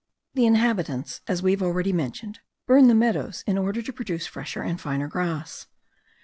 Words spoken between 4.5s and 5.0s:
and